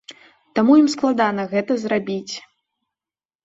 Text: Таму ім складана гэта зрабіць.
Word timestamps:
Таму 0.59 0.77
ім 0.81 0.87
складана 0.93 1.47
гэта 1.53 1.79
зрабіць. 1.85 2.33